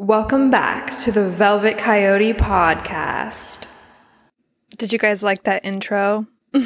Welcome 0.00 0.48
back 0.48 0.98
to 1.00 1.12
the 1.12 1.28
Velvet 1.28 1.76
Coyote 1.76 2.32
podcast. 2.32 4.30
Did 4.78 4.94
you 4.94 4.98
guys 4.98 5.22
like 5.22 5.42
that 5.42 5.62
intro? 5.62 6.26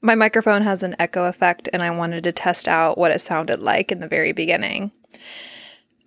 My 0.00 0.14
microphone 0.14 0.62
has 0.62 0.82
an 0.82 0.96
echo 0.98 1.26
effect, 1.26 1.68
and 1.74 1.82
I 1.82 1.90
wanted 1.90 2.24
to 2.24 2.32
test 2.32 2.68
out 2.68 2.96
what 2.96 3.10
it 3.10 3.20
sounded 3.20 3.60
like 3.60 3.92
in 3.92 4.00
the 4.00 4.08
very 4.08 4.32
beginning. 4.32 4.92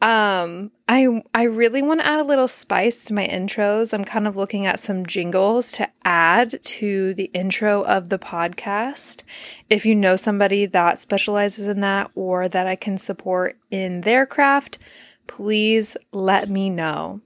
Um, 0.02 0.71
I 0.88 1.21
I 1.36 1.43
really 1.43 1.84
want 1.84 2.00
to 2.00 2.07
add 2.07 2.21
a 2.21 2.23
little 2.23 2.48
spice 2.48 3.05
to 3.05 3.14
my 3.14 3.27
intros. 3.27 3.93
I'm 3.93 4.05
kind 4.05 4.27
of 4.27 4.36
looking 4.36 4.66
at 4.66 4.80
some 4.80 5.05
jingles 5.05 5.71
to 5.73 5.88
add 6.04 6.59
to 6.64 7.14
the 7.14 7.30
intro 7.36 7.84
of 7.84 8.09
the 8.09 8.18
podcast. 8.18 9.21
If 9.70 9.86
you 9.86 9.93
know 9.93 10.16
somebody 10.16 10.66
that 10.66 10.98
specializes 10.98 11.68
in 11.68 11.82
that 11.82 12.09
or 12.16 12.50
that 12.50 12.66
I 12.66 12.75
can 12.75 12.98
support 12.98 13.59
in 13.70 14.02
their 14.02 14.25
craft, 14.25 14.80
please 15.30 15.96
let 16.11 16.50
me 16.50 16.70
know. 16.70 17.22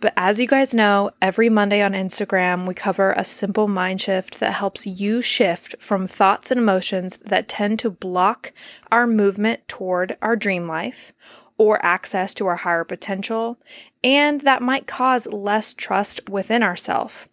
But 0.00 0.12
as 0.18 0.38
you 0.38 0.46
guys 0.46 0.74
know, 0.74 1.12
every 1.22 1.48
Monday 1.48 1.80
on 1.80 1.92
Instagram, 1.92 2.66
we 2.66 2.74
cover 2.74 3.12
a 3.12 3.24
simple 3.24 3.68
mind 3.68 4.02
shift 4.02 4.38
that 4.40 4.52
helps 4.52 4.86
you 4.86 5.22
shift 5.22 5.76
from 5.78 6.06
thoughts 6.06 6.50
and 6.50 6.60
emotions 6.60 7.16
that 7.24 7.48
tend 7.48 7.78
to 7.78 7.90
block 7.90 8.52
our 8.92 9.06
movement 9.06 9.66
toward 9.66 10.18
our 10.20 10.36
dream 10.36 10.66
life 10.66 11.14
or 11.56 11.82
access 11.82 12.34
to 12.34 12.46
our 12.46 12.56
higher 12.56 12.84
potential, 12.84 13.58
and 14.02 14.42
that 14.42 14.60
might 14.60 14.86
cause 14.86 15.26
less 15.28 15.72
trust 15.72 16.28
within 16.28 16.62
ourselves. 16.62 17.28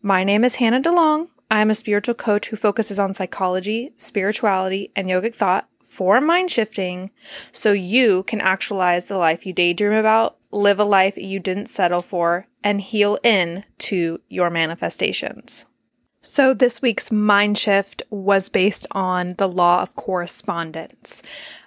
My 0.00 0.22
name 0.22 0.44
is 0.44 0.56
Hanna 0.56 0.80
DeLong. 0.80 1.28
I'm 1.50 1.70
a 1.70 1.74
spiritual 1.74 2.14
coach 2.14 2.48
who 2.50 2.56
focuses 2.56 3.00
on 3.00 3.14
psychology, 3.14 3.94
spirituality, 3.96 4.92
and 4.94 5.08
yogic 5.08 5.34
thought 5.34 5.68
for 5.92 6.20
mind 6.20 6.50
shifting 6.50 7.10
so 7.52 7.72
you 7.72 8.22
can 8.24 8.40
actualize 8.40 9.04
the 9.04 9.18
life 9.18 9.46
you 9.46 9.52
daydream 9.52 9.92
about 9.92 10.38
live 10.52 10.78
a 10.78 10.84
life 10.84 11.16
you 11.16 11.40
didn't 11.40 11.66
settle 11.66 12.02
for, 12.02 12.46
and 12.62 12.80
heal 12.80 13.18
in 13.22 13.64
to 13.78 14.20
your 14.28 14.50
manifestations. 14.50 15.66
So, 16.20 16.54
this 16.54 16.80
week's 16.80 17.10
mind 17.10 17.58
shift 17.58 18.02
was 18.10 18.48
based 18.48 18.86
on 18.92 19.34
the 19.38 19.48
law 19.48 19.82
of 19.82 19.96
correspondence. 19.96 21.22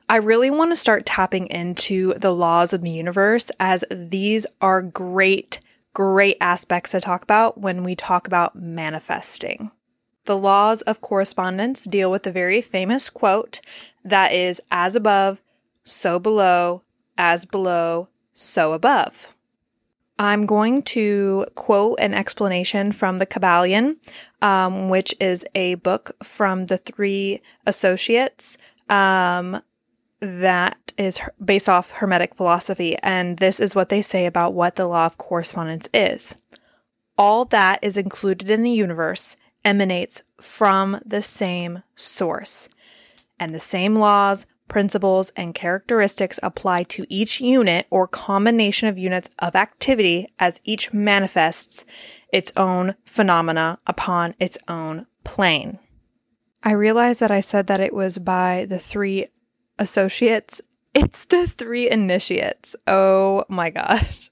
I 0.08 0.18
really 0.18 0.50
want 0.50 0.72
to 0.72 0.76
start 0.78 1.06
tapping 1.06 1.48
into 1.48 2.14
the 2.14 2.34
laws 2.34 2.72
of 2.72 2.82
the 2.82 2.92
universe 2.92 3.50
as 3.60 3.84
these 3.90 4.46
are 4.62 4.82
great, 4.82 5.60
great 5.94 6.38
aspects 6.40 6.92
to 6.92 7.02
talk 7.02 7.24
about 7.24 7.60
when 7.60 7.84
we 7.84 7.96
talk 7.96 8.28
about 8.28 8.56
manifesting. 8.56 9.72
The 10.26 10.38
laws 10.38 10.82
of 10.84 11.02
correspondence 11.02 11.84
deal 11.86 12.10
with 12.10 12.24
the 12.24 12.32
very 12.32 12.62
famous 12.62 13.10
quote 13.10 13.62
that 14.06 14.32
is, 14.32 14.62
as 14.72 14.96
above, 14.96 15.42
so 15.84 16.20
below, 16.20 16.84
as 17.18 17.46
below, 17.46 18.08
so 18.34 18.74
above. 18.74 19.36
I'm 20.18 20.46
going 20.46 20.84
to 20.84 21.46
quote 21.56 22.00
an 22.00 22.14
explanation 22.14 22.94
from 22.94 23.18
the 23.18 23.26
Kybalion, 23.26 23.98
um, 24.42 24.90
which 24.90 25.14
is 25.20 25.46
a 25.56 25.76
book 25.76 26.12
from 26.24 26.68
the 26.68 26.78
three 26.78 27.42
associates 27.66 28.58
um, 28.88 29.62
that 30.22 30.94
is 30.98 31.20
based 31.44 31.68
off 31.68 31.92
Hermetic 31.92 32.34
philosophy. 32.36 32.96
And 33.04 33.40
this 33.40 33.60
is 33.60 33.76
what 33.76 33.90
they 33.90 34.02
say 34.02 34.26
about 34.26 34.54
what 34.54 34.78
the 34.78 34.88
law 34.88 35.06
of 35.06 35.18
correspondence 35.18 35.90
is. 35.94 36.38
All 37.18 37.44
that 37.46 37.80
is 37.82 37.98
included 37.98 38.50
in 38.50 38.64
the 38.64 38.72
universe 38.72 39.36
emanates 39.66 40.22
from 40.40 41.02
the 41.06 41.22
same 41.22 41.84
source, 41.96 42.70
and 43.40 43.54
the 43.54 43.60
same 43.60 43.96
laws, 43.96 44.46
principles, 44.68 45.32
and 45.36 45.54
characteristics 45.54 46.40
apply 46.42 46.84
to 46.84 47.06
each 47.10 47.40
unit 47.40 47.86
or 47.90 48.08
combination 48.08 48.88
of 48.88 48.98
units 48.98 49.30
of 49.40 49.56
activity 49.56 50.28
as 50.40 50.62
each 50.64 50.94
manifests 50.94 51.86
its 52.32 52.52
own 52.58 52.96
phenomena 53.06 53.80
upon 53.88 54.36
its 54.40 54.58
own 54.68 55.06
plane. 55.24 55.80
I 56.64 56.72
realize 56.72 57.20
that 57.20 57.32
I 57.32 57.42
said 57.42 57.68
that 57.68 57.80
it 57.80 57.94
was 57.94 58.18
by 58.18 58.66
the 58.68 58.80
three 58.80 59.26
associates. 59.78 60.62
It's 60.98 61.26
the 61.26 61.46
three 61.46 61.92
initiates. 61.92 62.74
Oh 62.88 63.44
my 63.50 63.70
gosh. 63.70 64.32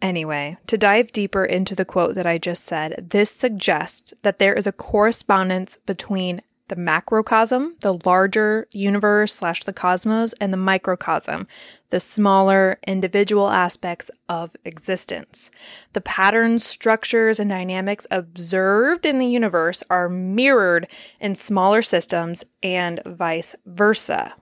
Anyway, 0.00 0.56
to 0.66 0.78
dive 0.78 1.12
deeper 1.12 1.44
into 1.44 1.74
the 1.74 1.84
quote 1.84 2.14
that 2.14 2.26
I 2.26 2.38
just 2.38 2.64
said, 2.64 3.10
this 3.10 3.28
suggests 3.30 4.14
that 4.22 4.38
there 4.38 4.54
is 4.54 4.66
a 4.66 4.72
correspondence 4.72 5.76
between 5.84 6.40
the 6.68 6.76
macrocosm, 6.76 7.76
the 7.80 7.98
larger 8.04 8.66
universe 8.72 9.34
slash 9.34 9.64
the 9.64 9.72
cosmos, 9.72 10.32
and 10.34 10.52
the 10.52 10.58
microcosm, 10.58 11.46
the 11.90 12.00
smaller 12.00 12.78
individual 12.86 13.50
aspects 13.50 14.10
of 14.28 14.56
existence. 14.64 15.50
The 15.92 16.00
patterns, 16.00 16.64
structures, 16.66 17.38
and 17.38 17.50
dynamics 17.50 18.06
observed 18.10 19.04
in 19.04 19.18
the 19.18 19.26
universe 19.26 19.82
are 19.90 20.08
mirrored 20.08 20.88
in 21.20 21.34
smaller 21.34 21.82
systems 21.82 22.44
and 22.62 23.00
vice 23.04 23.54
versa. 23.66 24.34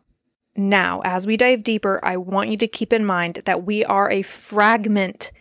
Now, 0.55 1.01
as 1.05 1.27
we 1.27 1.37
dive 1.37 1.63
deeper, 1.63 1.99
I 2.03 2.19
want 2.19 2.51
you 2.51 2.57
to 2.59 2.69
keep 2.69 2.93
in 2.93 3.05
mind 3.05 3.43
that 3.47 3.65
we 3.65 3.85
are 3.85 4.11
a 4.11 4.23
fragment 4.23 5.33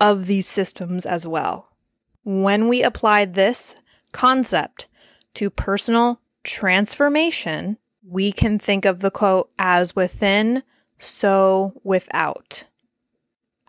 of 0.00 0.26
these 0.26 0.48
systems 0.48 1.06
as 1.06 1.26
well. 1.26 1.68
When 2.24 2.68
we 2.68 2.82
apply 2.82 3.26
this 3.26 3.76
concept 4.12 4.88
to 5.34 5.50
personal 5.50 6.20
transformation, 6.44 7.78
we 8.06 8.30
can 8.30 8.58
think 8.58 8.84
of 8.84 9.00
the 9.00 9.10
quote 9.10 9.50
as 9.58 9.96
within, 9.96 10.62
so 10.98 11.80
without. 11.82 12.64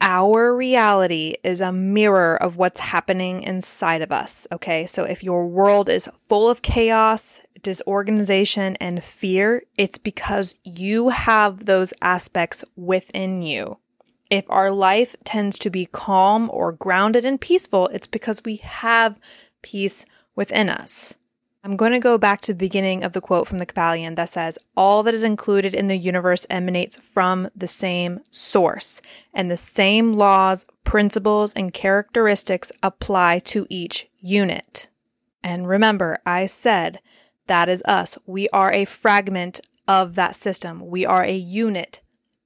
Our 0.01 0.55
reality 0.55 1.35
is 1.43 1.61
a 1.61 1.71
mirror 1.71 2.35
of 2.35 2.57
what's 2.57 2.81
happening 2.81 3.41
inside 3.41 4.01
of 4.01 4.11
us. 4.11 4.45
Okay. 4.51 4.85
So 4.85 5.03
if 5.03 5.23
your 5.23 5.47
world 5.47 5.89
is 5.89 6.09
full 6.27 6.49
of 6.49 6.61
chaos, 6.61 7.41
disorganization, 7.63 8.75
and 8.75 9.03
fear, 9.03 9.63
it's 9.77 9.97
because 9.97 10.55
you 10.63 11.09
have 11.09 11.65
those 11.65 11.93
aspects 12.01 12.63
within 12.75 13.41
you. 13.41 13.79
If 14.29 14.45
our 14.49 14.69
life 14.69 15.15
tends 15.23 15.57
to 15.59 15.69
be 15.69 15.85
calm 15.85 16.49
or 16.53 16.71
grounded 16.71 17.25
and 17.25 17.39
peaceful, 17.39 17.87
it's 17.87 18.07
because 18.07 18.43
we 18.43 18.57
have 18.57 19.19
peace 19.61 20.05
within 20.35 20.69
us. 20.69 21.17
I'm 21.65 21.77
going 21.77 21.93
to 21.93 21.99
go 21.99 22.19
back 22.19 22.41
to 22.41 22.53
the 22.53 22.59
beginning 22.59 23.03
of 23.03 23.13
the 23.13 23.21
quote 23.21 23.47
from 23.47 23.57
the 23.57 23.65
Kybalion 23.65 24.15
that 24.17 24.29
says, 24.29 24.59
All 24.77 25.01
that 25.01 25.15
is 25.15 25.23
included 25.23 25.73
in 25.73 25.87
the 25.87 25.97
universe 25.97 26.45
emanates 26.47 26.95
from 26.97 27.49
the 27.55 27.65
same 27.65 28.19
source, 28.29 29.01
and 29.33 29.49
the 29.49 29.57
same 29.57 30.13
laws, 30.13 30.67
principles, 30.83 31.53
and 31.53 31.73
characteristics 31.73 32.71
apply 32.83 33.39
to 33.39 33.65
each 33.67 34.07
unit. 34.19 34.89
And 35.43 35.67
remember, 35.67 36.19
I 36.23 36.45
said 36.45 36.99
that 37.47 37.67
is 37.67 37.81
us. 37.85 38.15
We 38.27 38.47
are 38.49 38.71
a 38.71 38.85
fragment 38.85 39.59
of 39.87 40.13
that 40.13 40.35
system, 40.35 40.85
we 40.85 41.03
are 41.03 41.23
a 41.23 41.35
unit 41.35 42.01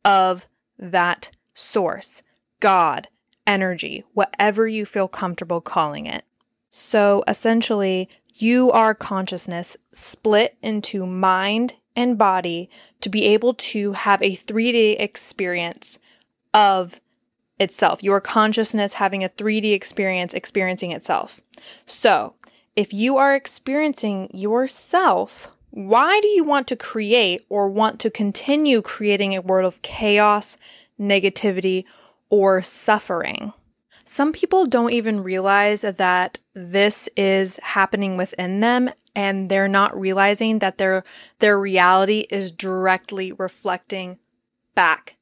of 0.06 0.48
that 0.78 1.32
source, 1.54 2.22
God, 2.62 3.10
energy, 3.46 4.06
whatever 4.14 4.66
you 4.66 4.86
feel 4.86 5.10
comfortable 5.10 5.60
calling 5.60 6.06
it. 6.06 6.24
So 6.72 7.24
essentially, 7.28 8.10
you 8.36 8.72
are 8.72 8.94
consciousness 8.94 9.78
split 9.92 10.58
into 10.62 11.06
mind 11.06 11.76
and 11.96 12.18
body 12.18 12.70
to 13.02 13.10
be 13.10 13.26
able 13.26 13.54
to 13.54 13.94
have 13.94 14.22
a 14.22 14.36
3D 14.36 15.00
experience 15.00 16.00
of 16.54 17.00
itself. 17.60 18.02
Your 18.04 18.22
consciousness 18.22 18.96
having 18.96 19.24
a 19.24 19.30
3D 19.30 19.74
experience 19.74 20.34
experiencing 20.34 20.92
itself. 20.92 21.42
So, 21.86 22.36
if 22.76 22.94
you 22.94 23.18
are 23.18 23.36
experiencing 23.36 24.30
yourself, 24.34 25.52
why 25.72 26.20
do 26.22 26.28
you 26.30 26.44
want 26.44 26.68
to 26.70 26.76
create 26.76 27.46
or 27.50 27.70
want 27.70 28.00
to 28.00 28.10
continue 28.10 28.82
creating 28.82 29.36
a 29.36 29.42
world 29.42 29.66
of 29.66 29.82
chaos, 29.82 30.58
negativity, 31.00 31.84
or 32.30 32.62
suffering? 32.62 33.54
Some 34.12 34.34
people 34.34 34.66
don't 34.66 34.92
even 34.92 35.22
realize 35.22 35.82
that 35.82 36.40
this 36.56 37.08
is 37.16 37.60
happening 37.62 38.18
within 38.18 38.60
them 38.60 38.90
and 39.16 39.50
they're 39.50 39.68
not 39.68 39.98
realizing 39.98 40.60
that 40.60 40.80
their 40.80 41.04
their 41.38 41.60
reality 41.60 42.26
is 42.32 42.52
directly 42.52 43.32
reflecting 43.34 44.18
back 44.74 45.18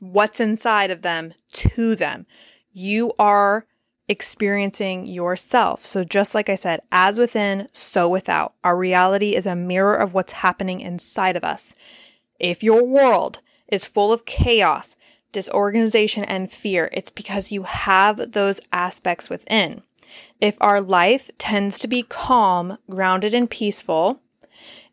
what's 0.00 0.38
inside 0.38 0.90
of 0.90 1.00
them 1.00 1.32
to 1.54 1.96
them. 1.96 2.26
You 2.74 3.14
are 3.18 3.64
experiencing 4.06 5.06
yourself. 5.06 5.86
So 5.86 6.04
just 6.04 6.34
like 6.34 6.50
I 6.50 6.56
said, 6.56 6.82
as 6.92 7.18
within, 7.18 7.68
so 7.72 8.06
without. 8.06 8.52
Our 8.62 8.76
reality 8.76 9.34
is 9.34 9.46
a 9.46 9.56
mirror 9.56 9.96
of 9.96 10.12
what's 10.12 10.32
happening 10.34 10.80
inside 10.80 11.36
of 11.36 11.42
us. 11.42 11.74
If 12.38 12.62
your 12.62 12.84
world 12.84 13.40
is 13.66 13.86
full 13.86 14.12
of 14.12 14.26
chaos, 14.26 14.94
disorganization, 15.32 16.24
and 16.24 16.50
fear, 16.50 16.88
it's 16.92 17.10
because 17.10 17.52
you 17.52 17.64
have 17.64 18.32
those 18.32 18.60
aspects 18.72 19.28
within. 19.28 19.82
If 20.40 20.56
our 20.60 20.80
life 20.80 21.30
tends 21.38 21.78
to 21.80 21.88
be 21.88 22.02
calm, 22.02 22.78
grounded, 22.88 23.34
and 23.34 23.50
peaceful, 23.50 24.20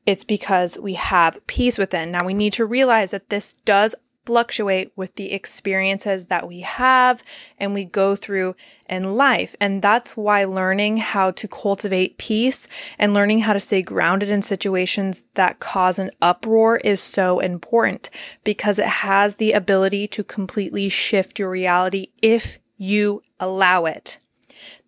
it's 0.06 0.24
because 0.24 0.78
we 0.78 0.96
have 0.96 1.46
peace 1.48 1.78
within. 1.78 2.12
Now, 2.12 2.26
we 2.26 2.34
need 2.34 2.54
to 2.54 2.66
realize 2.66 3.12
that 3.12 3.30
this 3.30 3.54
does 3.66 3.96
fluctuate 4.26 4.92
with 4.96 5.16
the 5.16 5.34
experiences 5.34 6.28
that 6.28 6.48
we 6.48 6.62
have 6.62 7.24
and 7.60 7.74
we 7.74 7.86
go 7.86 8.16
through 8.16 8.56
in 8.90 9.16
life. 9.16 9.56
And 9.60 9.82
that's 9.82 10.16
why 10.16 10.44
learning 10.44 10.98
how 10.98 11.32
to 11.32 11.48
cultivate 11.48 12.18
peace 12.18 12.68
and 12.98 13.14
learning 13.14 13.40
how 13.40 13.54
to 13.54 13.60
stay 13.60 13.82
grounded 13.82 14.30
in 14.30 14.42
situations 14.42 15.24
that 15.34 15.60
cause 15.60 16.00
an 16.00 16.12
uproar 16.22 16.78
is 16.78 17.02
so 17.02 17.40
important 17.40 18.10
because 18.44 18.80
it 18.80 18.86
has 18.86 19.36
the 19.36 19.52
ability 19.52 20.08
to 20.10 20.24
completely 20.24 20.90
shift 20.90 21.40
your 21.40 21.50
reality 21.50 22.08
if 22.22 22.60
you 22.78 23.22
allow 23.40 23.86
it. 23.86 24.20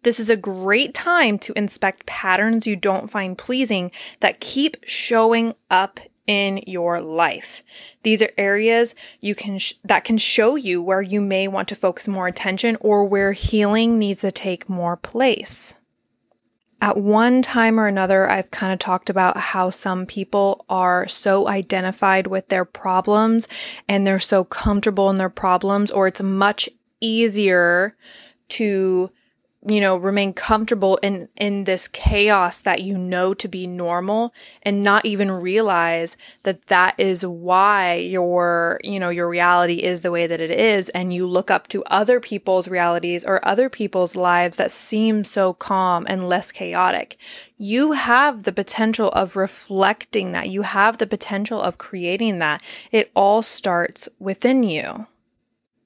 This 0.04 0.20
is 0.20 0.30
a 0.30 0.38
great 0.38 0.94
time 0.94 1.40
to 1.40 1.58
inspect 1.58 2.06
patterns 2.06 2.68
you 2.68 2.76
don't 2.76 3.10
find 3.10 3.36
pleasing 3.36 3.90
that 4.20 4.40
keep 4.40 4.78
showing 4.86 5.56
up 5.72 6.00
in 6.28 6.64
your 6.66 7.02
life. 7.02 7.64
These 8.04 8.22
are 8.22 8.32
areas 8.38 8.96
you 9.22 9.36
can 9.36 9.58
sh- 9.58 9.74
that 9.84 10.04
can 10.04 10.18
show 10.18 10.56
you 10.56 10.82
where 10.82 11.02
you 11.02 11.22
may 11.22 11.48
want 11.48 11.68
to 11.70 11.76
focus 11.76 12.08
more 12.08 12.28
attention 12.28 12.78
or 12.82 13.06
where 13.06 13.34
healing 13.34 14.00
needs 14.00 14.22
to 14.22 14.32
take 14.32 14.70
more 14.70 14.98
place. 14.98 15.76
At 16.82 16.98
one 16.98 17.42
time 17.42 17.80
or 17.80 17.88
another, 17.88 18.30
I've 18.30 18.52
kind 18.52 18.74
of 18.74 18.80
talked 18.80 19.10
about 19.10 19.38
how 19.38 19.70
some 19.70 20.06
people 20.06 20.66
are 20.70 21.08
so 21.08 21.48
identified 21.48 22.28
with 22.28 22.50
their 22.50 22.66
problems 22.66 23.48
and 23.88 24.06
they're 24.06 24.20
so 24.20 24.44
comfortable 24.44 25.10
in 25.10 25.16
their 25.16 25.30
problems, 25.30 25.90
or 25.90 26.08
it's 26.08 26.22
much 26.22 26.70
easier 27.00 27.96
to 28.50 29.10
you 29.68 29.82
know, 29.82 29.96
remain 29.96 30.32
comfortable 30.32 30.98
in, 30.98 31.28
in 31.38 31.64
this 31.64 31.88
chaos 31.88 32.62
that 32.62 32.84
you 32.84 32.98
know 32.98 33.34
to 33.34 33.48
be 33.48 33.66
normal 33.66 34.34
and 34.62 34.84
not 34.84 35.06
even 35.06 35.32
realize 35.32 36.18
that 36.44 36.68
that 36.68 36.94
is 37.00 37.26
why 37.26 37.96
your, 37.96 38.80
you 38.84 39.00
know, 39.00 39.10
your 39.10 39.28
reality 39.28 39.84
is 39.84 40.02
the 40.02 40.12
way 40.12 40.28
that 40.28 40.40
it 40.40 40.52
is. 40.52 40.90
And 40.90 41.14
you 41.14 41.26
look 41.26 41.50
up 41.50 41.68
to 41.70 41.84
other 41.86 42.20
people's 42.20 42.68
realities 42.68 43.26
or 43.26 43.46
other 43.46 43.68
people's 43.68 44.16
lives 44.16 44.58
that 44.58 44.70
seem 44.70 45.24
so 45.24 45.54
calm 45.54 46.06
and 46.08 46.30
less 46.30 46.52
chaotic. 46.52 47.18
You 47.58 47.94
have 47.94 48.44
the 48.44 48.52
potential 48.52 49.10
of 49.12 49.36
reflecting 49.36 50.32
that. 50.34 50.50
You 50.50 50.62
have 50.62 51.00
the 51.00 51.08
potential 51.08 51.60
of 51.60 51.80
creating 51.80 52.38
that. 52.40 52.62
It 52.92 53.10
all 53.16 53.42
starts 53.42 54.08
within 54.20 54.62
you. 54.62 55.08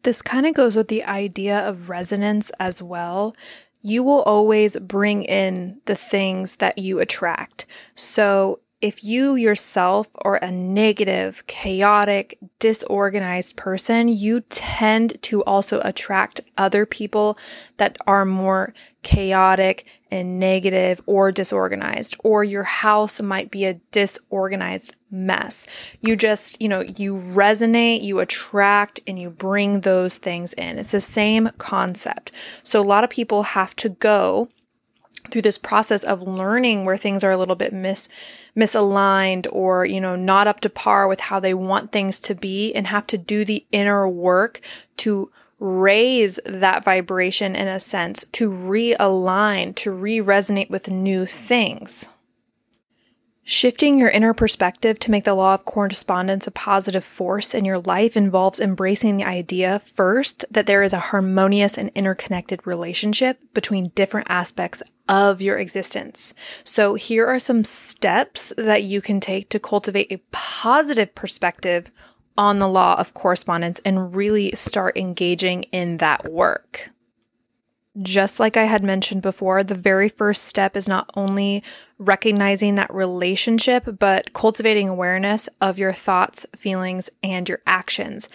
This 0.04 0.22
kind 0.22 0.46
of 0.46 0.54
goes 0.54 0.78
with 0.78 0.88
the 0.88 1.04
idea 1.04 1.58
of 1.58 1.90
resonance 1.90 2.52
as 2.60 2.82
well 2.82 3.36
you 3.82 4.04
will 4.04 4.22
always 4.24 4.78
bring 4.78 5.24
in 5.24 5.80
the 5.86 5.96
things 5.96 6.58
that 6.58 6.78
you 6.78 7.00
attract. 7.00 7.66
So 7.96 8.60
if 8.82 9.04
you 9.04 9.36
yourself 9.36 10.08
are 10.20 10.36
a 10.38 10.52
negative, 10.52 11.46
chaotic, 11.48 12.38
disorganized 12.60 13.58
person, 13.58 14.08
you 14.08 14.42
tend 14.42 15.22
to 15.24 15.44
also 15.44 15.82
attract 15.84 16.42
other 16.58 16.86
people 16.86 17.38
that 17.78 17.98
are 18.08 18.24
more 18.26 18.74
chaotic 19.04 19.86
and 20.12 20.40
negative 20.40 21.02
or 21.06 21.32
disorganized, 21.32 22.16
or 22.24 22.44
your 22.44 22.64
house 22.64 23.22
might 23.22 23.52
be 23.52 23.66
a 23.66 23.76
disorganized 23.92 24.96
mess. 25.12 25.68
You 26.02 26.16
just, 26.16 26.62
you 26.62 26.68
know, 26.68 26.82
you 26.82 27.16
resonate, 27.16 28.02
you 28.02 28.20
attract, 28.20 29.00
and 29.08 29.20
you 29.20 29.30
bring 29.30 29.82
those 29.82 30.18
things 30.18 30.54
in. 30.54 30.80
It's 30.80 30.92
the 30.92 31.02
same 31.02 31.50
concept. 31.58 32.32
So 32.64 32.82
a 32.82 32.84
lot 32.84 33.04
of 33.04 33.10
people 33.10 33.44
have 33.44 33.76
to 33.78 33.90
go 33.90 34.50
through 35.30 35.42
this 35.42 35.58
process 35.58 36.04
of 36.04 36.22
learning 36.22 36.86
where 36.86 36.98
things 36.98 37.24
are 37.24 37.32
a 37.32 37.38
little 37.38 37.56
bit 37.56 37.74
mis 37.74 38.10
misaligned 38.58 39.48
or 39.52 39.86
you 39.86 40.02
know 40.02 40.16
not 40.16 40.48
up 40.48 40.60
to 40.60 40.70
par 40.70 41.08
with 41.08 41.20
how 41.20 41.40
they 41.40 41.54
want 41.54 41.92
things 41.92 42.20
to 42.20 42.34
be 42.34 42.74
and 42.74 42.88
have 42.88 43.06
to 43.06 43.18
do 43.18 43.46
the 43.46 43.66
inner 43.72 44.08
work 44.08 44.60
to 44.98 45.32
raise 45.60 46.40
that 46.46 46.84
vibration 46.84 47.56
in 47.56 47.68
a 47.68 47.80
sense 47.80 48.26
to 48.32 48.50
realign 48.50 49.76
to 49.76 49.92
re-resonate 49.92 50.70
with 50.70 50.90
new 50.90 51.26
things 51.26 52.10
Shifting 53.52 53.98
your 53.98 54.12
inner 54.12 54.36
perspective 54.36 55.00
to 55.00 55.10
make 55.10 55.24
the 55.24 55.34
law 55.34 55.56
of 55.56 55.66
correspondence 55.66 56.46
a 56.46 56.52
positive 56.52 57.04
force 57.04 57.56
in 57.56 57.66
your 57.66 57.80
life 57.80 58.16
involves 58.16 58.60
embracing 58.60 59.18
the 59.18 59.24
idea, 59.24 59.80
first, 59.80 60.46
that 60.52 60.68
there 60.68 60.84
is 60.84 60.94
a 60.94 61.00
harmonious 61.00 61.76
and 61.76 61.90
interconnected 61.96 62.68
relationship 62.68 63.40
between 63.56 63.90
different 63.96 64.28
aspects 64.30 64.84
of 65.08 65.42
your 65.42 65.58
existence. 65.58 66.36
So, 66.64 66.94
here 66.94 67.26
are 67.26 67.40
some 67.40 67.64
steps 67.64 68.54
that 68.56 68.84
you 68.84 69.02
can 69.02 69.20
take 69.20 69.50
to 69.50 69.60
cultivate 69.60 70.12
a 70.12 70.22
positive 70.32 71.16
perspective 71.16 71.90
on 72.40 72.60
the 72.60 72.70
law 72.70 72.96
of 72.98 73.14
correspondence 73.14 73.82
and 73.84 74.16
really 74.16 74.50
start 74.56 74.96
engaging 74.96 75.64
in 75.74 75.98
that 75.98 76.32
work. 76.32 76.90
Just 78.02 78.40
like 78.40 78.56
I 78.56 78.64
had 78.64 78.82
mentioned 78.82 79.22
before, 79.22 79.62
the 79.62 79.76
very 79.76 80.08
first 80.08 80.46
step 80.46 80.78
is 80.78 80.88
not 80.88 81.10
only 81.16 81.62
recognizing 81.98 82.76
that 82.76 82.94
relationship, 82.94 83.84
but 84.00 84.32
cultivating 84.32 84.88
awareness 84.88 85.50
of 85.60 85.78
your 85.78 85.92
thoughts, 85.92 86.46
feelings, 86.56 87.10
and 87.22 87.50
your 87.50 87.60
actions. 87.68 88.30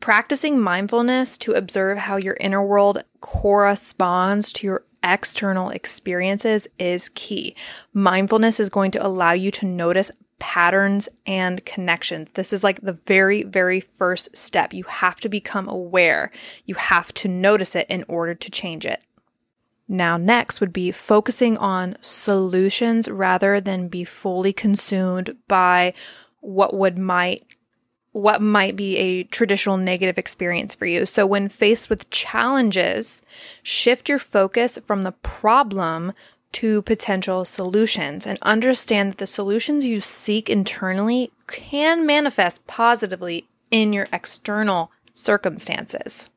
Practicing 0.00 0.60
mindfulness 0.60 1.38
to 1.38 1.52
observe 1.52 1.98
how 1.98 2.16
your 2.16 2.36
inner 2.40 2.64
world 2.64 3.04
corresponds 3.20 4.52
to 4.54 4.66
your 4.66 4.84
external 5.04 5.70
experiences 5.70 6.66
is 6.80 7.10
key. 7.10 7.54
Mindfulness 7.92 8.58
is 8.58 8.70
going 8.70 8.90
to 8.90 9.06
allow 9.06 9.30
you 9.32 9.52
to 9.52 9.66
notice 9.66 10.10
patterns 10.38 11.08
and 11.26 11.64
connections. 11.64 12.28
This 12.34 12.52
is 12.52 12.62
like 12.62 12.80
the 12.80 12.98
very, 13.06 13.42
very 13.42 13.80
first 13.80 14.36
step. 14.36 14.74
You 14.74 14.84
have 14.84 15.20
to 15.20 15.28
become 15.28 15.68
aware. 15.68 16.30
You 16.64 16.74
have 16.74 17.12
to 17.14 17.28
notice 17.28 17.74
it 17.74 17.86
in 17.88 18.04
order 18.08 18.34
to 18.34 18.50
change 18.50 18.84
it. 18.84 19.02
Now, 19.88 20.16
next 20.16 20.60
would 20.60 20.72
be 20.72 20.90
focusing 20.90 21.56
on 21.58 21.96
solutions 22.00 23.08
rather 23.08 23.60
than 23.60 23.88
be 23.88 24.04
fully 24.04 24.52
consumed 24.52 25.36
by 25.46 25.94
what 26.40 26.74
would 26.74 26.98
might 26.98 27.44
what 28.12 28.40
might 28.40 28.76
be 28.76 28.96
a 28.96 29.24
traditional 29.24 29.76
negative 29.76 30.16
experience 30.16 30.74
for 30.74 30.86
you. 30.86 31.04
So 31.04 31.26
when 31.26 31.50
faced 31.50 31.90
with 31.90 32.08
challenges, 32.08 33.20
shift 33.62 34.08
your 34.08 34.18
focus 34.18 34.78
from 34.86 35.02
the 35.02 35.12
problem 35.12 36.14
to 36.56 36.80
potential 36.80 37.44
solutions 37.44 38.26
and 38.26 38.38
understand 38.40 39.12
that 39.12 39.18
the 39.18 39.26
solutions 39.26 39.84
you 39.84 40.00
seek 40.00 40.48
internally 40.48 41.30
can 41.46 42.06
manifest 42.06 42.66
positively 42.66 43.46
in 43.70 43.92
your 43.92 44.06
external 44.10 44.90
circumstances. 45.14 46.30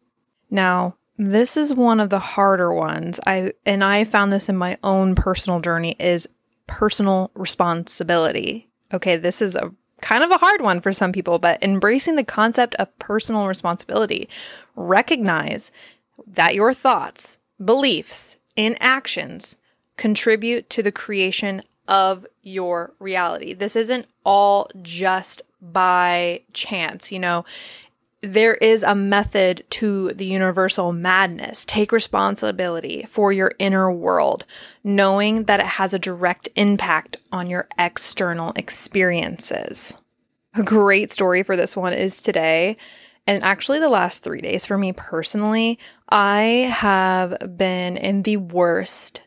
Now, 0.51 0.97
this 1.17 1.55
is 1.55 1.73
one 1.73 2.01
of 2.01 2.09
the 2.09 2.19
harder 2.19 2.73
ones. 2.73 3.21
I 3.25 3.53
and 3.65 3.81
I 3.81 4.03
found 4.03 4.33
this 4.33 4.49
in 4.49 4.57
my 4.57 4.77
own 4.83 5.15
personal 5.15 5.61
journey 5.61 5.95
is 5.99 6.27
personal 6.67 7.31
responsibility. 7.33 8.67
Okay, 8.93 9.15
this 9.15 9.41
is 9.41 9.55
a 9.55 9.71
kind 10.01 10.21
of 10.21 10.31
a 10.31 10.37
hard 10.37 10.61
one 10.61 10.81
for 10.81 10.91
some 10.91 11.13
people, 11.13 11.39
but 11.39 11.63
embracing 11.63 12.17
the 12.17 12.25
concept 12.25 12.75
of 12.75 12.99
personal 12.99 13.47
responsibility. 13.47 14.27
Recognize 14.75 15.71
that 16.27 16.55
your 16.55 16.73
thoughts, 16.73 17.37
beliefs, 17.63 18.35
and 18.57 18.75
actions 18.81 19.55
contribute 19.99 20.69
to 20.69 20.81
the 20.81 20.93
creation 20.93 21.61
of 21.89 22.25
your 22.41 22.93
reality. 22.99 23.53
This 23.53 23.75
isn't 23.75 24.05
all 24.23 24.69
just 24.81 25.41
by 25.61 26.41
chance, 26.53 27.11
you 27.11 27.19
know. 27.19 27.43
There 28.21 28.55
is 28.55 28.83
a 28.83 28.95
method 28.95 29.63
to 29.71 30.13
the 30.13 30.25
universal 30.25 30.93
madness. 30.93 31.65
Take 31.65 31.91
responsibility 31.91 33.05
for 33.09 33.33
your 33.33 33.51
inner 33.59 33.91
world, 33.91 34.45
knowing 34.85 35.43
that 35.43 35.59
it 35.59 35.65
has 35.65 35.93
a 35.93 35.99
direct 35.99 36.47
impact 36.55 37.17
on 37.33 37.49
your 37.49 37.67
external 37.77 38.53
experiences. 38.55 39.97
A 40.55 40.63
great 40.63 41.11
story 41.11 41.43
for 41.43 41.57
this 41.57 41.75
one 41.75 41.93
is 41.93 42.23
today 42.23 42.77
and 43.27 43.43
actually 43.43 43.79
the 43.79 43.89
last 43.89 44.23
three 44.23 44.41
days 44.41 44.65
for 44.65 44.77
me 44.77 44.91
personally, 44.91 45.77
I 46.09 46.71
have 46.73 47.37
been 47.57 47.95
in 47.95 48.23
the 48.23 48.37
worst 48.37 49.21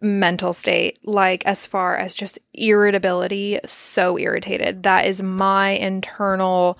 mental 0.00 0.52
state, 0.52 0.98
like 1.06 1.44
as 1.46 1.66
far 1.66 1.96
as 1.96 2.14
just 2.14 2.38
irritability, 2.54 3.58
so 3.66 4.18
irritated. 4.18 4.82
That 4.84 5.06
is 5.06 5.22
my 5.22 5.70
internal 5.70 6.78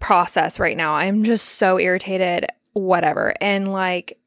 process 0.00 0.58
right 0.58 0.76
now. 0.76 0.94
I'm 0.94 1.24
just 1.24 1.46
so 1.46 1.78
irritated, 1.78 2.46
whatever. 2.72 3.34
And 3.40 3.72
like, 3.72 4.18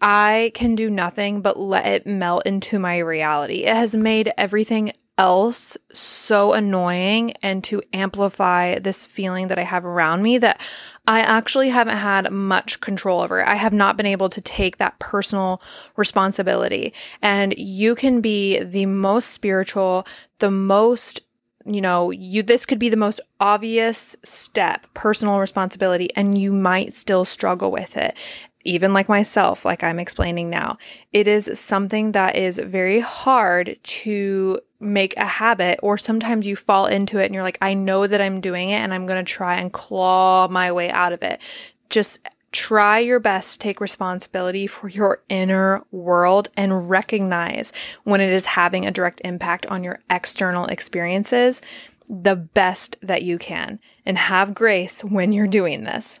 I 0.00 0.50
can 0.54 0.74
do 0.74 0.90
nothing 0.90 1.42
but 1.42 1.58
let 1.58 1.86
it 1.86 2.06
melt 2.06 2.44
into 2.44 2.78
my 2.78 2.98
reality. 2.98 3.64
It 3.64 3.74
has 3.74 3.94
made 3.94 4.32
everything 4.36 4.92
else 5.18 5.76
so 5.92 6.52
annoying 6.52 7.32
and 7.42 7.62
to 7.64 7.82
amplify 7.92 8.78
this 8.78 9.04
feeling 9.04 9.48
that 9.48 9.58
I 9.58 9.62
have 9.62 9.84
around 9.84 10.22
me 10.22 10.38
that 10.38 10.60
I 11.06 11.20
actually 11.20 11.68
haven't 11.68 11.98
had 11.98 12.30
much 12.32 12.80
control 12.80 13.20
over. 13.20 13.46
I 13.46 13.56
have 13.56 13.72
not 13.72 13.96
been 13.96 14.06
able 14.06 14.28
to 14.30 14.40
take 14.40 14.78
that 14.78 14.98
personal 14.98 15.60
responsibility. 15.96 16.94
And 17.20 17.54
you 17.58 17.94
can 17.94 18.20
be 18.20 18.62
the 18.62 18.86
most 18.86 19.30
spiritual, 19.30 20.06
the 20.38 20.50
most 20.50 21.20
you 21.64 21.80
know, 21.80 22.10
you 22.10 22.42
this 22.42 22.66
could 22.66 22.80
be 22.80 22.88
the 22.88 22.96
most 22.96 23.20
obvious 23.38 24.16
step, 24.24 24.86
personal 24.94 25.38
responsibility, 25.38 26.10
and 26.16 26.36
you 26.36 26.52
might 26.52 26.92
still 26.92 27.24
struggle 27.24 27.70
with 27.70 27.96
it. 27.96 28.16
Even 28.64 28.92
like 28.92 29.08
myself, 29.08 29.64
like 29.64 29.82
I'm 29.82 29.98
explaining 29.98 30.50
now, 30.50 30.78
it 31.12 31.26
is 31.26 31.50
something 31.54 32.12
that 32.12 32.36
is 32.36 32.58
very 32.58 33.00
hard 33.00 33.76
to 33.82 34.60
make 34.82 35.16
a 35.16 35.24
habit, 35.24 35.78
or 35.82 35.96
sometimes 35.96 36.46
you 36.46 36.56
fall 36.56 36.86
into 36.86 37.18
it 37.18 37.26
and 37.26 37.34
you're 37.34 37.42
like, 37.42 37.58
I 37.62 37.74
know 37.74 38.06
that 38.06 38.20
I'm 38.20 38.40
doing 38.40 38.70
it 38.70 38.78
and 38.78 38.92
I'm 38.92 39.06
going 39.06 39.24
to 39.24 39.32
try 39.32 39.56
and 39.56 39.72
claw 39.72 40.48
my 40.48 40.72
way 40.72 40.90
out 40.90 41.12
of 41.12 41.22
it. 41.22 41.40
Just 41.88 42.20
try 42.52 42.98
your 42.98 43.18
best 43.18 43.54
to 43.54 43.58
take 43.60 43.80
responsibility 43.80 44.66
for 44.66 44.88
your 44.88 45.22
inner 45.28 45.82
world 45.90 46.50
and 46.56 46.90
recognize 46.90 47.72
when 48.04 48.20
it 48.20 48.32
is 48.32 48.44
having 48.44 48.84
a 48.84 48.90
direct 48.90 49.22
impact 49.24 49.64
on 49.66 49.82
your 49.82 50.00
external 50.10 50.66
experiences 50.66 51.62
the 52.08 52.36
best 52.36 52.96
that 53.00 53.22
you 53.22 53.38
can 53.38 53.78
and 54.04 54.18
have 54.18 54.54
grace 54.54 55.02
when 55.02 55.32
you're 55.32 55.46
doing 55.46 55.84
this. 55.84 56.20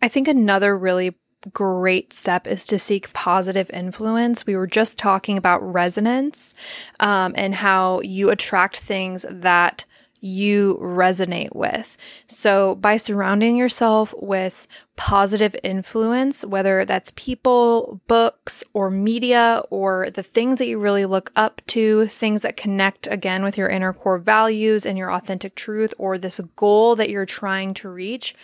I 0.00 0.08
think 0.08 0.28
another 0.28 0.76
really 0.76 1.14
great 1.52 2.12
step 2.12 2.46
is 2.46 2.66
to 2.66 2.78
seek 2.78 3.12
positive 3.12 3.70
influence. 3.70 4.46
We 4.46 4.56
were 4.56 4.66
just 4.66 4.98
talking 4.98 5.36
about 5.36 5.62
resonance 5.62 6.54
um, 7.00 7.34
and 7.36 7.54
how 7.54 8.00
you 8.00 8.30
attract 8.30 8.78
things 8.78 9.24
that 9.30 9.84
you 10.20 10.78
resonate 10.80 11.54
with. 11.54 11.96
So, 12.26 12.74
by 12.76 12.96
surrounding 12.96 13.56
yourself 13.56 14.14
with 14.20 14.66
positive 14.96 15.54
influence, 15.62 16.44
whether 16.44 16.84
that's 16.84 17.12
people, 17.16 18.00
books, 18.06 18.64
or 18.72 18.90
media, 18.90 19.62
or 19.70 20.10
the 20.10 20.22
things 20.22 20.58
that 20.58 20.66
you 20.66 20.78
really 20.78 21.04
look 21.04 21.30
up 21.36 21.60
to, 21.68 22.06
things 22.06 22.42
that 22.42 22.56
connect 22.56 23.06
again 23.06 23.44
with 23.44 23.58
your 23.58 23.68
inner 23.68 23.92
core 23.92 24.18
values 24.18 24.86
and 24.86 24.96
your 24.96 25.12
authentic 25.12 25.54
truth, 25.54 25.92
or 25.98 26.16
this 26.16 26.40
goal 26.56 26.96
that 26.96 27.10
you're 27.10 27.26
trying 27.26 27.74
to 27.74 27.88
reach, 27.88 28.34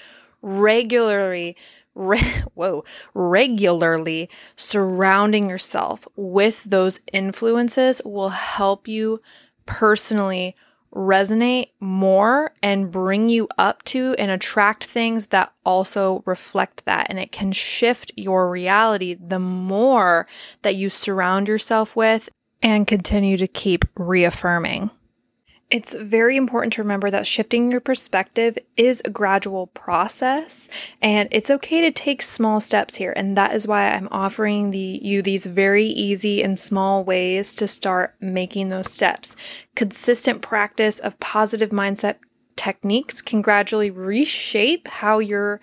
regularly. 0.42 1.56
Re- 1.94 2.20
whoa, 2.54 2.84
regularly 3.14 4.30
surrounding 4.56 5.48
yourself 5.48 6.06
with 6.16 6.64
those 6.64 7.00
influences 7.12 8.00
will 8.04 8.30
help 8.30 8.88
you 8.88 9.20
personally 9.66 10.56
resonate 10.94 11.70
more 11.80 12.52
and 12.62 12.90
bring 12.90 13.28
you 13.28 13.48
up 13.56 13.82
to 13.84 14.14
and 14.18 14.30
attract 14.30 14.84
things 14.84 15.28
that 15.28 15.52
also 15.64 16.22
reflect 16.26 16.84
that. 16.84 17.06
And 17.08 17.18
it 17.18 17.32
can 17.32 17.52
shift 17.52 18.12
your 18.16 18.50
reality 18.50 19.14
the 19.14 19.38
more 19.38 20.26
that 20.62 20.76
you 20.76 20.90
surround 20.90 21.48
yourself 21.48 21.96
with 21.96 22.28
and 22.62 22.86
continue 22.86 23.36
to 23.38 23.46
keep 23.46 23.84
reaffirming. 23.96 24.90
It's 25.72 25.94
very 25.94 26.36
important 26.36 26.74
to 26.74 26.82
remember 26.82 27.08
that 27.08 27.26
shifting 27.26 27.72
your 27.72 27.80
perspective 27.80 28.58
is 28.76 29.00
a 29.06 29.10
gradual 29.10 29.68
process 29.68 30.68
and 31.00 31.30
it's 31.32 31.50
okay 31.50 31.80
to 31.80 31.90
take 31.90 32.20
small 32.20 32.60
steps 32.60 32.96
here. 32.96 33.14
And 33.16 33.38
that 33.38 33.54
is 33.54 33.66
why 33.66 33.88
I'm 33.88 34.06
offering 34.10 34.70
the, 34.70 35.00
you 35.02 35.22
these 35.22 35.46
very 35.46 35.86
easy 35.86 36.42
and 36.42 36.58
small 36.58 37.04
ways 37.04 37.54
to 37.54 37.66
start 37.66 38.14
making 38.20 38.68
those 38.68 38.92
steps. 38.92 39.34
Consistent 39.74 40.42
practice 40.42 40.98
of 40.98 41.18
positive 41.20 41.70
mindset 41.70 42.16
techniques 42.62 43.20
can 43.20 43.42
gradually 43.42 43.90
reshape 43.90 44.86
how 44.86 45.18
you're 45.18 45.60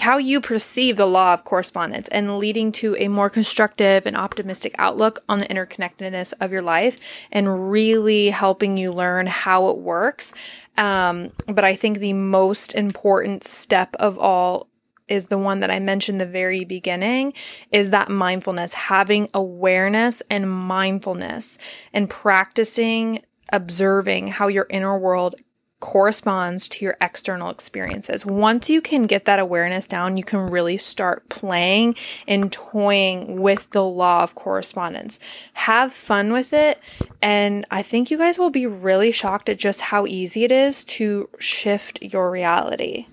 how 0.00 0.16
you 0.16 0.40
perceive 0.40 0.96
the 0.96 1.06
law 1.06 1.34
of 1.34 1.44
correspondence 1.44 2.08
and 2.08 2.38
leading 2.38 2.72
to 2.72 2.96
a 2.96 3.08
more 3.08 3.28
constructive 3.28 4.06
and 4.06 4.16
optimistic 4.16 4.74
outlook 4.78 5.22
on 5.28 5.40
the 5.40 5.46
interconnectedness 5.46 6.32
of 6.40 6.50
your 6.50 6.62
life 6.62 6.98
and 7.30 7.70
really 7.70 8.30
helping 8.30 8.78
you 8.78 8.92
learn 8.92 9.26
how 9.26 9.68
it 9.68 9.76
works. 9.76 10.32
Um, 10.78 11.32
but 11.46 11.64
i 11.64 11.74
think 11.76 11.98
the 11.98 12.14
most 12.14 12.74
important 12.74 13.44
step 13.44 13.94
of 13.96 14.18
all 14.18 14.68
is 15.08 15.26
the 15.26 15.36
one 15.36 15.60
that 15.60 15.70
I 15.70 15.80
mentioned 15.80 16.18
the 16.18 16.24
very 16.40 16.64
beginning 16.64 17.34
is 17.70 17.90
that 17.90 18.08
mindfulness, 18.08 18.72
having 18.72 19.28
awareness 19.34 20.22
and 20.30 20.50
mindfulness 20.50 21.58
and 21.92 22.08
practicing 22.08 23.22
observing 23.52 24.28
how 24.28 24.48
your 24.48 24.66
inner 24.70 24.96
world 24.96 25.34
corresponds 25.82 26.68
to 26.68 26.84
your 26.84 26.96
external 27.00 27.50
experiences. 27.50 28.24
Once 28.24 28.70
you 28.70 28.80
can 28.80 29.06
get 29.08 29.24
that 29.24 29.40
awareness 29.40 29.88
down, 29.88 30.16
you 30.16 30.22
can 30.22 30.38
really 30.38 30.76
start 30.76 31.28
playing 31.28 31.96
and 32.28 32.52
toying 32.52 33.42
with 33.42 33.68
the 33.70 33.84
law 33.84 34.22
of 34.22 34.36
correspondence. 34.36 35.18
Have 35.54 35.92
fun 35.92 36.32
with 36.32 36.52
it. 36.52 36.80
And 37.20 37.66
I 37.70 37.82
think 37.82 38.12
you 38.12 38.16
guys 38.16 38.38
will 38.38 38.48
be 38.48 38.64
really 38.64 39.10
shocked 39.10 39.48
at 39.48 39.58
just 39.58 39.80
how 39.80 40.06
easy 40.06 40.44
it 40.44 40.52
is 40.52 40.84
to 40.84 41.28
shift 41.40 42.00
your 42.00 42.30
reality. 42.30 43.06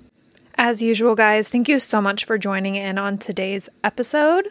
As 0.53 0.83
usual, 0.83 1.15
guys, 1.15 1.49
thank 1.49 1.67
you 1.67 1.79
so 1.79 1.99
much 1.99 2.23
for 2.23 2.37
joining 2.37 2.75
in 2.75 2.99
on 2.99 3.17
today's 3.17 3.67
episode. 3.83 4.49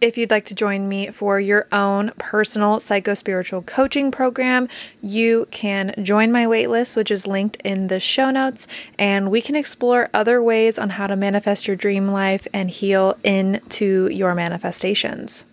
If 0.00 0.16
you'd 0.16 0.30
like 0.30 0.44
to 0.44 0.54
join 0.54 0.88
me 0.88 1.10
for 1.10 1.40
your 1.40 1.66
own 1.72 2.12
personal 2.18 2.78
psycho 2.78 3.14
spiritual 3.14 3.62
coaching 3.62 4.12
program, 4.12 4.68
you 5.02 5.48
can 5.50 5.92
join 6.00 6.30
my 6.30 6.46
waitlist, 6.46 6.94
which 6.94 7.10
is 7.10 7.26
linked 7.26 7.56
in 7.64 7.88
the 7.88 7.98
show 7.98 8.30
notes, 8.30 8.68
and 8.96 9.28
we 9.28 9.40
can 9.40 9.56
explore 9.56 10.08
other 10.14 10.40
ways 10.40 10.78
on 10.78 10.90
how 10.90 11.08
to 11.08 11.16
manifest 11.16 11.66
your 11.66 11.74
dream 11.74 12.06
life 12.06 12.46
and 12.52 12.70
heal 12.70 13.18
into 13.24 14.08
your 14.12 14.36
manifestations. 14.36 15.46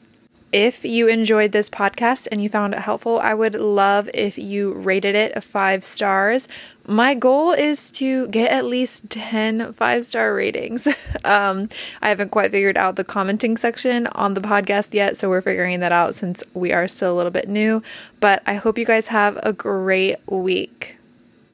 If 0.56 0.86
you 0.86 1.10
enjoyed 1.10 1.52
this 1.52 1.70
podcast 1.70 2.30
and 2.32 2.42
you 2.42 2.48
found 2.48 2.74
it 2.74 2.80
helpful, 2.80 3.20
I 3.20 3.34
would 3.34 3.56
love 3.56 4.10
if 4.14 4.38
you 4.38 4.72
rated 4.72 5.14
it 5.14 5.44
five 5.44 5.84
stars. 5.84 6.48
My 6.88 7.14
goal 7.14 7.52
is 7.52 7.92
to 7.92 8.30
get 8.30 8.50
at 8.52 8.64
least 8.64 9.10
10 9.10 9.74
five 9.74 10.06
star 10.06 10.34
ratings. 10.34 10.88
um, 11.26 11.68
I 12.02 12.08
haven't 12.08 12.30
quite 12.30 12.52
figured 12.52 12.78
out 12.78 12.96
the 12.96 13.04
commenting 13.04 13.58
section 13.58 14.08
on 14.08 14.34
the 14.34 14.40
podcast 14.40 14.94
yet, 14.94 15.18
so 15.18 15.28
we're 15.28 15.42
figuring 15.42 15.82
that 15.82 15.92
out 15.92 16.16
since 16.16 16.42
we 16.54 16.72
are 16.72 16.88
still 16.88 17.14
a 17.14 17.18
little 17.18 17.34
bit 17.34 17.50
new. 17.50 17.84
But 18.22 18.42
I 18.48 18.54
hope 18.54 18.78
you 18.78 18.86
guys 18.86 19.10
have 19.10 19.38
a 19.44 19.52
great 19.52 20.16
week. 20.26 20.95